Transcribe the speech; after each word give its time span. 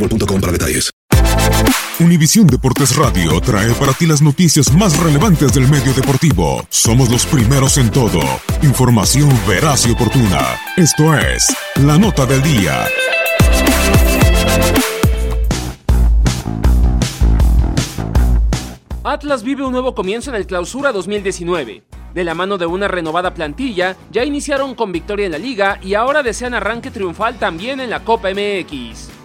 boostmobile.com 0.00 0.40
para 0.40 0.52
detalles. 0.52 0.90
Univisión 2.00 2.46
Deportes 2.46 2.96
Radio 2.96 3.38
trae 3.42 3.72
para 3.74 3.92
ti 3.92 4.06
las 4.06 4.22
noticias 4.22 4.72
más 4.72 4.98
relevantes 4.98 5.52
del 5.52 5.68
medio 5.68 5.92
deportivo. 5.92 6.64
Somos 6.70 7.10
los 7.10 7.26
primeros 7.26 7.76
en 7.76 7.90
todo. 7.90 8.20
Información 8.62 9.28
veraz 9.46 9.86
y 9.86 9.90
oportuna. 9.90 10.40
Esto 10.78 11.14
es 11.14 11.46
La 11.76 11.98
Nota 11.98 12.24
del 12.24 12.42
Día. 12.42 12.86
Atlas 19.04 19.42
vive 19.42 19.64
un 19.64 19.72
nuevo 19.72 19.94
comienzo 19.94 20.30
en 20.30 20.36
el 20.36 20.46
Clausura 20.46 20.92
2019. 20.92 21.82
De 22.14 22.24
la 22.24 22.34
mano 22.34 22.56
de 22.56 22.66
una 22.66 22.88
renovada 22.88 23.34
plantilla, 23.34 23.96
ya 24.10 24.24
iniciaron 24.24 24.74
con 24.74 24.90
victoria 24.90 25.26
en 25.26 25.32
la 25.32 25.38
liga 25.38 25.78
y 25.82 25.94
ahora 25.94 26.22
desean 26.22 26.54
arranque 26.54 26.90
triunfal 26.90 27.38
también 27.38 27.80
en 27.80 27.90
la 27.90 28.04
Copa 28.04 28.30
MX. 28.30 29.19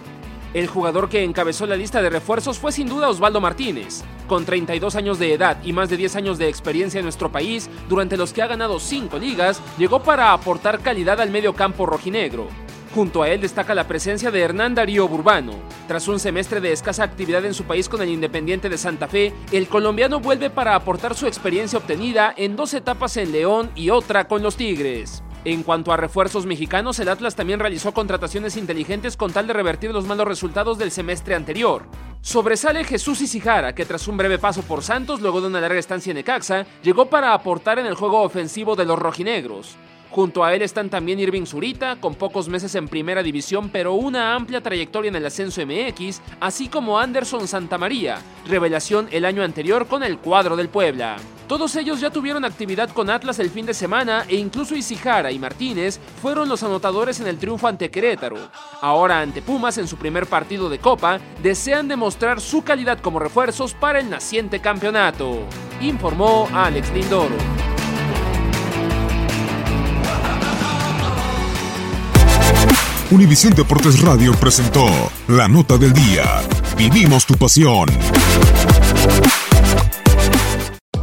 El 0.56 0.68
jugador 0.68 1.10
que 1.10 1.22
encabezó 1.22 1.66
la 1.66 1.76
lista 1.76 2.00
de 2.00 2.08
refuerzos 2.08 2.58
fue 2.58 2.72
sin 2.72 2.88
duda 2.88 3.10
Osvaldo 3.10 3.42
Martínez. 3.42 4.02
Con 4.26 4.46
32 4.46 4.96
años 4.96 5.18
de 5.18 5.34
edad 5.34 5.58
y 5.62 5.74
más 5.74 5.90
de 5.90 5.98
10 5.98 6.16
años 6.16 6.38
de 6.38 6.48
experiencia 6.48 6.98
en 6.98 7.04
nuestro 7.04 7.30
país, 7.30 7.68
durante 7.90 8.16
los 8.16 8.32
que 8.32 8.40
ha 8.40 8.46
ganado 8.46 8.80
5 8.80 9.18
ligas, 9.18 9.60
llegó 9.76 10.02
para 10.02 10.32
aportar 10.32 10.80
calidad 10.80 11.20
al 11.20 11.28
medio 11.28 11.52
campo 11.52 11.84
rojinegro. 11.84 12.48
Junto 12.94 13.22
a 13.22 13.28
él 13.28 13.42
destaca 13.42 13.74
la 13.74 13.86
presencia 13.86 14.30
de 14.30 14.40
Hernán 14.40 14.74
Darío 14.74 15.06
Burbano. 15.06 15.52
Tras 15.88 16.08
un 16.08 16.18
semestre 16.18 16.62
de 16.62 16.72
escasa 16.72 17.04
actividad 17.04 17.44
en 17.44 17.52
su 17.52 17.64
país 17.64 17.90
con 17.90 18.00
el 18.00 18.08
Independiente 18.08 18.70
de 18.70 18.78
Santa 18.78 19.08
Fe, 19.08 19.34
el 19.52 19.68
colombiano 19.68 20.20
vuelve 20.20 20.48
para 20.48 20.74
aportar 20.74 21.14
su 21.14 21.26
experiencia 21.26 21.78
obtenida 21.78 22.32
en 22.34 22.56
dos 22.56 22.72
etapas 22.72 23.18
en 23.18 23.30
León 23.30 23.70
y 23.74 23.90
otra 23.90 24.26
con 24.26 24.42
los 24.42 24.56
Tigres. 24.56 25.22
En 25.46 25.62
cuanto 25.62 25.92
a 25.92 25.96
refuerzos 25.96 26.44
mexicanos, 26.44 26.98
el 26.98 27.08
Atlas 27.08 27.36
también 27.36 27.60
realizó 27.60 27.94
contrataciones 27.94 28.56
inteligentes 28.56 29.16
con 29.16 29.32
tal 29.32 29.46
de 29.46 29.52
revertir 29.52 29.92
los 29.92 30.04
malos 30.04 30.26
resultados 30.26 30.76
del 30.76 30.90
semestre 30.90 31.36
anterior. 31.36 31.84
Sobresale 32.20 32.82
Jesús 32.82 33.20
Isijara, 33.20 33.72
que 33.72 33.84
tras 33.84 34.08
un 34.08 34.16
breve 34.16 34.40
paso 34.40 34.62
por 34.62 34.82
Santos, 34.82 35.20
luego 35.20 35.40
de 35.40 35.46
una 35.46 35.60
larga 35.60 35.78
estancia 35.78 36.10
en 36.10 36.16
Necaxa, 36.16 36.66
llegó 36.82 37.06
para 37.06 37.32
aportar 37.32 37.78
en 37.78 37.86
el 37.86 37.94
juego 37.94 38.22
ofensivo 38.22 38.74
de 38.74 38.86
los 38.86 38.98
rojinegros. 38.98 39.76
Junto 40.10 40.42
a 40.42 40.52
él 40.52 40.62
están 40.62 40.90
también 40.90 41.20
Irving 41.20 41.46
Zurita, 41.46 41.94
con 42.00 42.16
pocos 42.16 42.48
meses 42.48 42.74
en 42.74 42.88
primera 42.88 43.22
división 43.22 43.70
pero 43.70 43.94
una 43.94 44.34
amplia 44.34 44.60
trayectoria 44.60 45.10
en 45.10 45.16
el 45.16 45.26
ascenso 45.26 45.64
MX, 45.64 46.22
así 46.40 46.66
como 46.66 46.98
Anderson 46.98 47.46
Santamaría, 47.46 48.18
revelación 48.48 49.06
el 49.12 49.24
año 49.24 49.44
anterior 49.44 49.86
con 49.86 50.02
el 50.02 50.18
cuadro 50.18 50.56
del 50.56 50.68
Puebla. 50.68 51.18
Todos 51.48 51.76
ellos 51.76 52.00
ya 52.00 52.10
tuvieron 52.10 52.44
actividad 52.44 52.90
con 52.90 53.08
Atlas 53.08 53.38
el 53.38 53.50
fin 53.50 53.66
de 53.66 53.74
semana 53.74 54.24
e 54.28 54.34
incluso 54.34 54.74
Isijara 54.74 55.30
y 55.30 55.38
Martínez 55.38 56.00
fueron 56.20 56.48
los 56.48 56.64
anotadores 56.64 57.20
en 57.20 57.28
el 57.28 57.38
triunfo 57.38 57.68
ante 57.68 57.88
Querétaro. 57.88 58.36
Ahora 58.80 59.20
ante 59.20 59.42
Pumas 59.42 59.78
en 59.78 59.86
su 59.86 59.96
primer 59.96 60.26
partido 60.26 60.68
de 60.68 60.80
Copa, 60.80 61.20
desean 61.42 61.86
demostrar 61.86 62.40
su 62.40 62.62
calidad 62.64 62.98
como 62.98 63.20
refuerzos 63.20 63.74
para 63.74 64.00
el 64.00 64.10
naciente 64.10 64.60
campeonato, 64.60 65.44
informó 65.80 66.48
Alex 66.52 66.90
Lindoro. 66.92 67.36
Univisión 73.12 73.54
Deportes 73.54 74.00
Radio 74.00 74.32
presentó 74.34 74.84
la 75.28 75.46
nota 75.46 75.78
del 75.78 75.92
día. 75.92 76.24
Vivimos 76.76 77.24
tu 77.24 77.34
pasión. 77.34 77.88